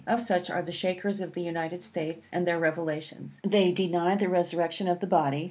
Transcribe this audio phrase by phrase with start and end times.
[0.07, 3.39] Of such are the Shakers of the United States, and their revelations.
[3.45, 5.39] They deny the resurrection of the body.